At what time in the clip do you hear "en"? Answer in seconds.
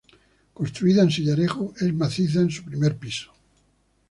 1.03-1.11, 2.39-2.49